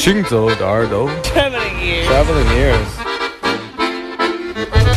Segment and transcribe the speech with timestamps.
[0.00, 2.06] 行走的耳朵 Traveling ears.
[2.08, 2.90] Traveling ears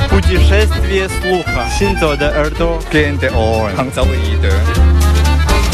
[0.09, 1.68] Путешествие слуха.
[1.78, 2.79] Синзо de耳朵.
[2.92, 3.71] Gente on.
[3.78, 4.54] Hanzaoide.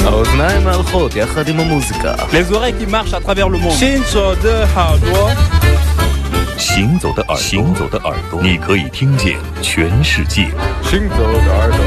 [0.05, 3.73] האוזניים ההולכות יחד עם המוזיקה Les oreilles qui marchent à travers le monde.
[3.73, 5.31] Shinzo de 耳朵。
[6.57, 10.47] 行走的耳朵，行走的耳朵，你可以听见全世界。
[10.83, 11.79] 行走的耳朵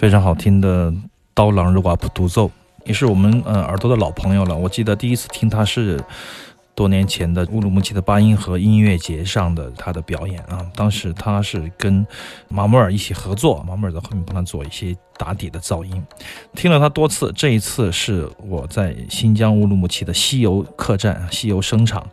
[0.00, 0.90] 非常好听的
[1.34, 2.50] 刀郎热瓦普独奏，
[2.86, 4.56] 也是我们呃耳朵的老朋友了。
[4.56, 6.02] 我记得第一次听他是。
[6.72, 12.06] 多年前的乌鲁木齐的八音盒音乐节上的他的表演啊，当时他是跟
[12.48, 16.02] 马木尔一起合作，马木尔在后面帮他做一些打底的噪音。
[16.54, 22.08] 听了他多次，这一次是我在新疆乌鲁木齐的西游客栈、西游声场，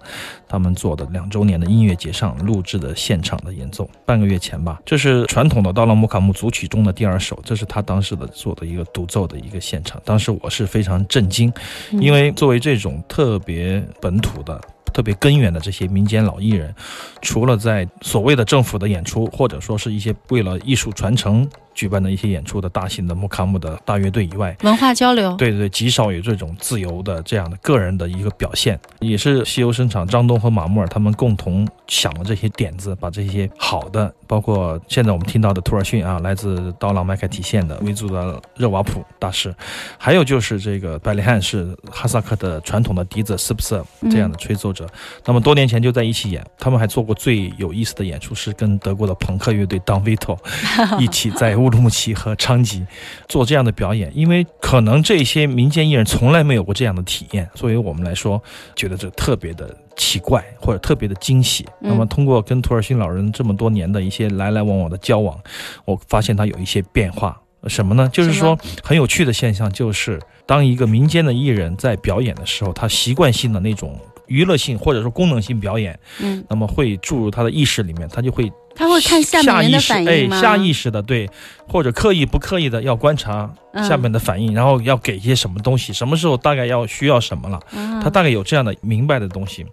[0.45, 4.81] 他们做的两周年的音乐节上录制的现场的演奏，半个月前吧。
[4.86, 10.01] 这是传统的刀郎木卡木组曲中的第二首，这是他当时的做的一个独奏的一个现场。
[10.04, 11.54] 当时我是非常震惊，
[11.94, 14.59] 因为作为这种特别本土的。
[14.94, 16.74] 特别根源的这些民间老艺人，
[17.22, 21.48] 除了在所谓的政府的演出，或者说是一些为了艺术传承。
[21.78, 39.54] 举办的一些演出的大型的木卡姆的大乐队以外，文化交流，对对对，极少有这种自由的这样的个人的一个表现，也是西游生场张东和马木尔他们共同想了这些点子，把这些好的，包括现在我们听到的图尔逊啊，来自刀郎麦凯提县的维族的热瓦普大师，
[40.00, 44.88] 还有就是这个百里汉是哈萨克的传统的笛子斯普瑟这样的吹奏者，
[45.25, 50.38] 那么多年前就在一起演，他们还做过最有意思的演出，是跟德国的朋克乐队 Don Vito
[50.97, 51.57] 一起在。
[51.57, 52.85] 乌鲁木齐和昌吉
[53.27, 58.39] 做这样的表演，因为可能这些民间艺人从来没有过这样的体验，作为我们来说，
[58.75, 61.65] 觉得这特别的奇怪或者特别的惊喜。
[61.80, 65.35] 那么，通过跟土尔逊老人这么多年的一些来来往往的交往，
[65.83, 67.35] 我发现他有一些变化。
[67.68, 68.07] 什么呢？
[68.13, 78.51] 就是说很有趣的现象，就是当一个民间的艺人在表演的时候，他习惯性的那种娱乐性或者说功能性表演，嗯，那么会注入他的意识里面，他就会。
[78.79, 80.38] 他会看下面人的反应吗？
[80.38, 81.27] 哎，下意识的对，
[81.68, 87.59] 或者刻意不刻意的要观察下面的反应，然后要给一些什么东西，什么时候大概要需要什么了，
[88.03, 89.65] 他大概有这样的明白的东西。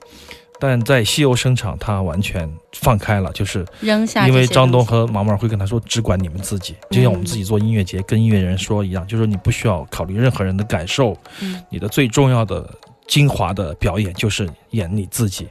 [0.59, 4.27] 但在西游声场，他完全放开了，就是扔下。
[4.27, 11.15] 因为张东和毛毛会跟他说，只管你们自己，就像我们自己做音乐节跟音乐人说一样，就是你不需要考虑任何人的感受，
[11.69, 12.67] 你的最重要的
[13.07, 15.49] 精华的表演就是演你自己。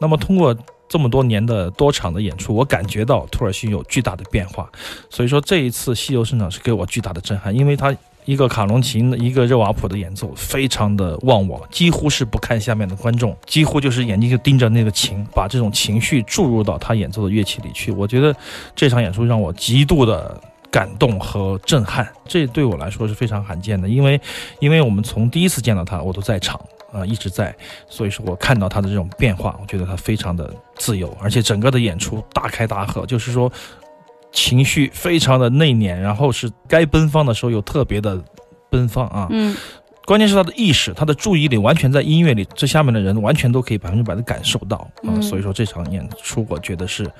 [0.00, 0.56] 那么通过。
[0.88, 4.70] 这么多年的多场的演出，我感觉到土尔逊有巨大的变化，
[5.10, 7.92] 所以说这一次西游声场是给我巨大的震撼，因为他
[8.24, 17.90] 一个卡农琴，一个热瓦普的演奏非常的忘我，几乎是不看下面的观众，几乎就是眼睛就盯着那个琴，把这种情绪注入到他演奏的乐器里去。
[17.90, 18.32] 我觉得
[18.76, 24.20] 这场演出让我极度的感动和震撼，这对我来说是非常罕见的，因为
[24.60, 26.60] 因为我们从第一次见到他，我都在场。
[26.96, 27.54] 啊，一直在，
[27.86, 33.52] 所以说我看到他的这种变化，我觉得他非常的自由，而且整个的演出大开大合，就是说
[34.32, 38.18] 情绪非常的内敛，然后是该奔放的时候又特别的
[38.70, 39.28] 奔放啊。
[39.30, 39.54] 嗯，
[40.06, 45.20] 关键是他的意识，他的注意力完全在音乐里，这下面的人完全都可以百分之百的感受到啊。
[45.20, 47.10] 所以说这场演出，我觉得是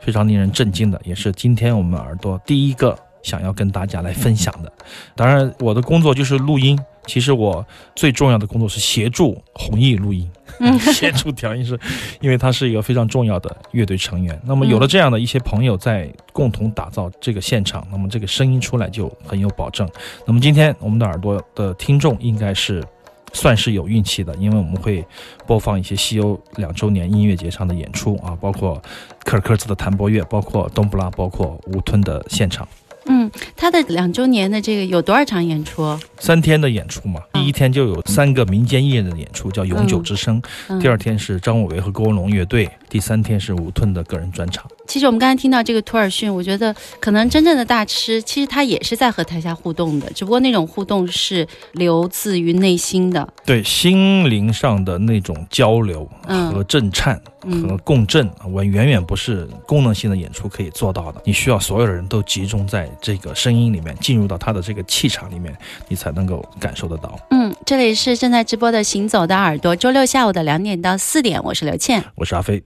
[0.00, 4.72] 非常令人震惊的，也是今天我们耳朵第一个想要跟大家来分享的。
[5.14, 6.78] 当然，我的工作就是录音。
[7.08, 10.30] 其实我最重要的工作是协助弘毅录音，
[10.92, 11.78] 协助调音师，
[12.20, 14.38] 因为他是一个非常重要的乐队成员。
[14.44, 19.88] 那么有了这样的一些朋友在共同打造这个现场，那么这个声音出来就很有保证。
[20.26, 22.84] 那么今天我们的耳朵的听众应该是
[23.32, 25.04] 算是有运气的，因为我们会
[25.46, 28.80] 播放一些西欧两周年音乐节上的演出啊，包括
[29.24, 32.68] 科尔克兹的弹拨乐，包括冬布拉，包括乌吞的现场。
[33.10, 33.17] 嗯，
[33.56, 35.98] 他的两周年的这个有多少场演出？
[36.18, 40.42] 三天的演出嘛，第一天就有三个民间艺人的演出，叫《永久之声》。
[40.80, 44.66] 第二天是张伟伟和郭文龙乐队，第三天是吴吞的个人专场。
[44.86, 61.20] 其实我们刚才听到这个图尔逊，我觉得可能真正的大师，其实他也是在和台下互动的，只不过那种互动是流自于内心的，对心灵上的那种交流和震颤和共振，我远远不是功能性的演出可以做到的。
[61.24, 65.56] 你需要所有的人都集中在这个声音里面，进入到他的这个气场里面，
[65.88, 67.18] 你才能够感受得到。
[67.30, 72.62] 嗯，这里是正在直播的《行走的耳朵》，周六下午的两点到四点，我是刘倩，我是阿飞。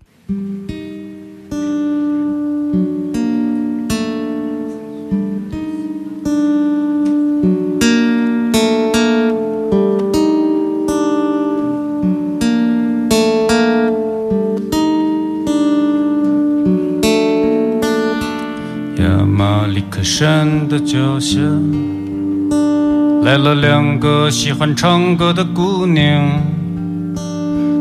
[23.43, 26.41] 了两个喜欢唱歌的姑娘，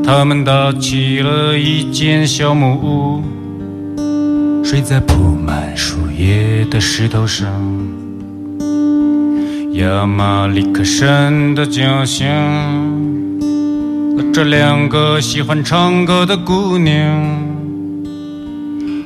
[0.04, 3.24] 她们搭起了一间小木屋，
[4.64, 7.48] 睡在铺满树叶的石头上。
[9.74, 12.26] 亚马里克山的脚下，
[14.34, 17.52] 这两个喜欢唱歌的姑娘。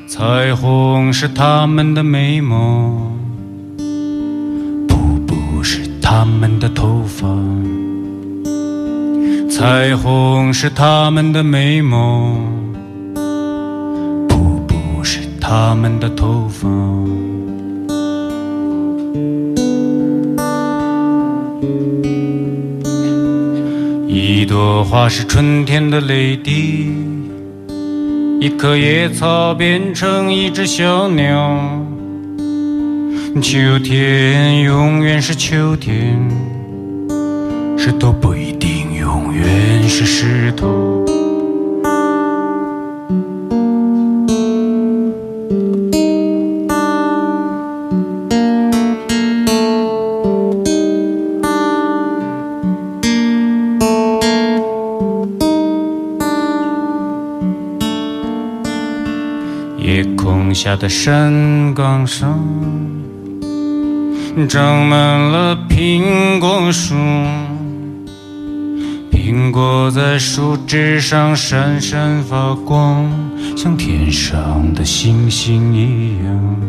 [0.07, 3.19] 彩虹是他们的美梦，
[6.07, 7.27] 他们的头发，
[9.49, 12.37] 彩虹是他们的美梦，
[14.29, 16.69] 瀑布是他们的头发。
[24.07, 26.93] 一朵花是春天的泪滴，
[28.39, 31.84] 一棵野草变成一只小鸟。
[33.41, 36.17] 秋天永远是秋天，
[37.77, 41.03] 石头不一定永远是石头。
[59.77, 62.39] 夜空下的山岗上，
[64.43, 66.93] 长满了苹果树。
[69.09, 73.09] 苹果在树枝上闪闪发光，
[73.55, 76.61] 像天上的星星一样。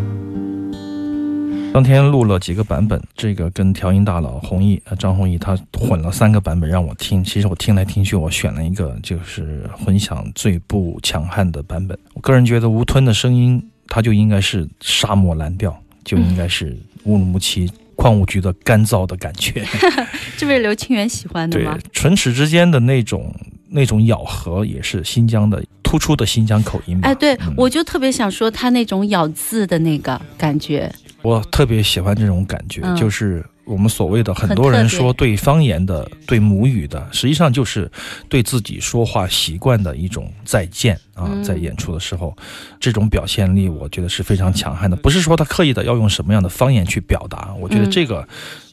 [1.74, 7.22] 当天录了几个版本，这个跟调音大佬弘毅啊张弘毅他混了三个版本让我听。
[7.22, 11.98] 其实我听来听去，我选了一个就是混响最不强悍的版本。
[12.14, 16.74] 我个人觉得吴吞的声音，它就应该是沙漠蓝调，就应该是
[17.06, 19.64] 乌鲁木齐矿务局的干燥的感觉。
[20.36, 23.34] 这不是刘清源喜欢的对吗？，唇齿之间的那种
[23.70, 27.08] 那种咬合，也是新疆的突出的新疆口音吧。
[27.08, 37.90] 哎，对，嗯我就特别想说他那种咬字的那个感觉，我特别喜欢这种感觉，嗯就是我们所谓的很很多人说对方言的、对母语的，实际上就是
[38.28, 41.26] 对自己说话习惯的一种再见啊。
[41.26, 42.34] 嗯在演出的时候，
[42.80, 44.96] 这种表现力我觉得是非常强悍的。
[44.96, 48.26] 不是说他刻意的要用什么样的方言去表达，我觉得嗯这个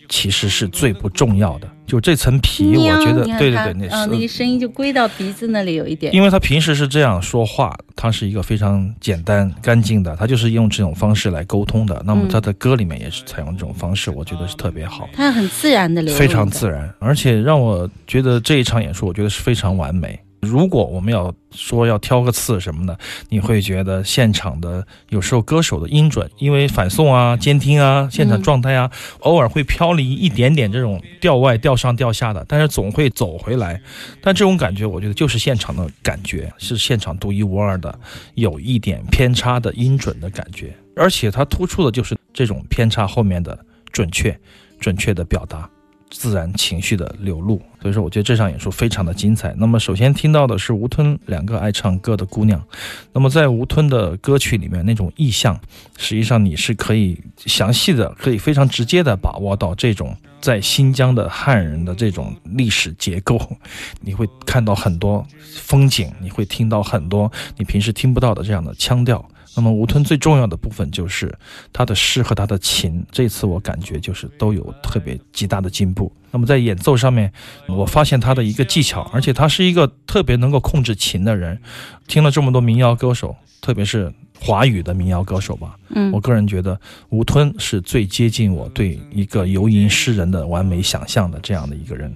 [0.08, 1.68] 其实是最不重要的。
[1.86, 12.02] 就这层皮，我觉得对对对，那嗯，那个声音就归到鼻子那里有一点，因为他平时是这样说话，他是一个非常简单干净的，他就是用这种方式来沟通的。
[12.06, 20.18] 那么嗯他的歌里面也是采用这种方式，我觉得是特别好，他很自然的流，非常自然，而且让我觉得这一场演出，我觉得是非常完美。
[20.44, 22.98] 如果我们要说要挑个刺什么的，
[23.30, 33.82] 你会觉得现场的有时候歌手的音准，因为反送啊、监听啊、现场状态啊，偶尔会飘离一点点这种调外、调上、调下的，但是总会走回来。
[34.22, 37.98] 但这种感觉，我觉得就是现场的感觉，是现场独一无二的，
[38.36, 43.58] 有一点偏差的音准的感觉，而且它突出的就是这种偏差后面的
[43.92, 44.38] 准确、
[44.80, 45.70] 准确的表达。
[46.13, 49.53] 自然情绪的流露，所以说我觉得这场演出非常的精彩。
[49.58, 52.63] 那么首先听到的是吴吞两个爱唱歌的姑娘，
[53.12, 55.60] 那么在吴吞的歌曲里面那种意象，
[55.98, 63.39] 实际上你是可以详细的、可以非常直接的把握到这种在新疆的汉人的这种历史结构，
[64.00, 69.27] 你会看到很多风景，你会听到很多你平时听不到的这样的腔调。
[69.55, 71.33] 那么吴吞最重要的部分就是
[71.72, 76.12] 他的诗和他的琴，这次我感觉就是都有特别极大的进步。
[76.31, 77.31] 那么在演奏上面，
[77.67, 81.60] 我发现他的一个技巧，而且他是一个特别能够控制琴的人。
[82.07, 86.77] 听了这么多民谣歌手，特别是华语的民谣歌手吧，嗯我个人觉得
[87.10, 92.13] 吴吞是最接近我对一个游吟诗人的完美想象的这样的一个人，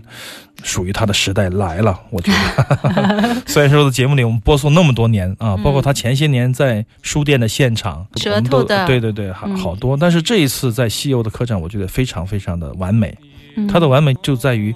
[0.62, 1.98] 属于他的时代来了。
[2.10, 9.96] 我觉得， 虽然说在节目里我们播送那么多年啊，包括他前些年在书店的现场，舌头的对对对，好多。
[9.96, 13.18] 但是这一次在西游的客栈，我觉得非常非常的完美。
[13.56, 14.76] 嗯他的完美就在于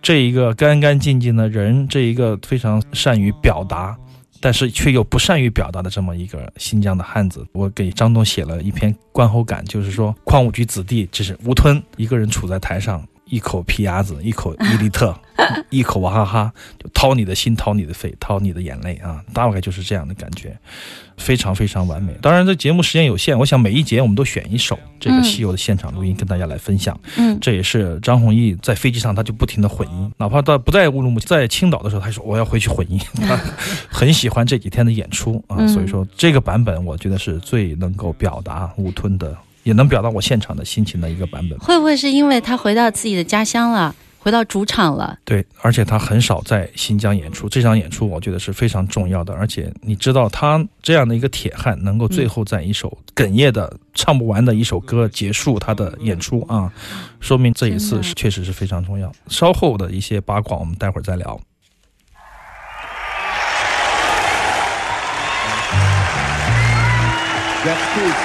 [0.00, 3.96] 这一个干干净净的人，这一个非常善于表达，
[4.44, 7.46] 但是却又不善于表达的这么一个新疆的汉子。
[7.52, 13.02] 我给张东写了一篇观后感，就是说矿务局子弟，只是吴吞一个人处在台上，
[13.34, 15.12] 一口皮鸭子，一口 伊利特，
[15.70, 20.56] 一口娃哈哈，就掏你的心，掏你的肺，掏你的眼泪啊，大概就是这样的感觉。
[21.16, 22.12] 非常非常完美。
[22.20, 26.98] 当然，这节目时间有限，我想每一节我们都选一首这个嗯西游的现场录音跟大家来分享。
[27.16, 32.98] 嗯这也是张弘毅在飞机上他就不停的混音，哪怕他不在乌鲁木齐，在青岛的时候，他说我要回去混音，
[33.28, 33.36] 他
[33.88, 35.56] 很喜欢这几天的演出啊。
[35.60, 41.58] 嗯所以说这个版本我觉得是最能够表达吴吞的，也能表达我现场的心情的一个版本。
[41.58, 45.18] 会不会是因为他回到自己的家乡了，回到主场了？
[45.24, 49.34] 对，而且他很少在新疆演出，这场演出我觉得是非常重要的。
[49.34, 56.72] 而且你知道，他这样的一个铁汉，能够最后在一首哽咽的、唱不完的一首歌结束他的演出啊，
[57.20, 59.12] 说明这一次是确实是非常重要。
[59.28, 61.40] 稍后的一些八卦，我们待会儿再聊。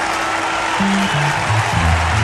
[0.80, 2.19] 「すばらしい。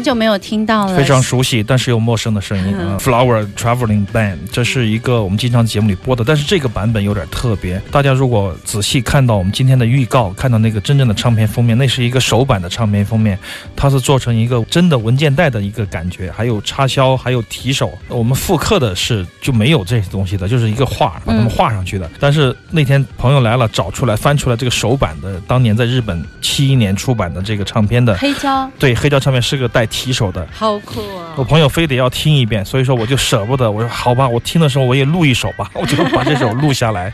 [0.00, 2.74] 很久没有听到了，非常熟悉，但是又陌生的声音。
[2.78, 7.78] 嗯 Flower Traveling Band，这是一个我们经常节目里播的，但是这个版本有点特别。
[7.90, 13.38] 大家如果仔细看到我们今天的预告，看到那个真正的唱片封面，那是一个手版的唱片封面，
[13.76, 17.92] 它是做成一个真的文件袋的一个感觉，还有插销，还有提手。
[18.08, 22.10] 我们复刻的是就没有这些东西的，就是一个画把它们嗯画上去的。
[22.18, 28.16] 但是那天朋友来了，找出来翻出来这个手版的，当年在日本七一年出版的这个唱片的。
[28.16, 31.44] 黑胶，对，黑胶唱片是个带提手的，好酷啊我哦！
[31.44, 33.70] 朋友非得要听一遍，所以说我就舍不得。
[33.70, 37.12] 我说好吧，我听的时候我也录一首吧， 我就把这首录下来。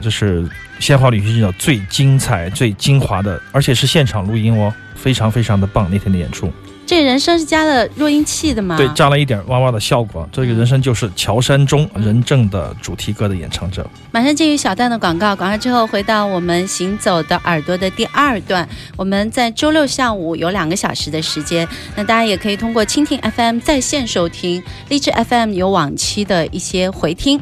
[0.00, 0.40] 这是
[0.78, 5.88] 《鲜花旅行者》最精彩、最精华的，而且是现场录音哦，非常非常的棒。
[5.90, 6.52] 那天的演出，
[6.92, 8.76] 这人声是加了弱音器的吗？
[8.76, 10.28] 对，加了一点哇哇的效果。
[10.30, 13.88] 这个人声就是乔山中人证的主题歌的演唱者。
[14.10, 18.68] 马上进入小段的广告，广告之后回到我们行走的耳朵的第二段。
[18.94, 27.40] 我们在周六下午有两个小时的时间，那大家也可以通过蜻蜓 FM 在线收听，荔枝 FM 有往期的一些回听。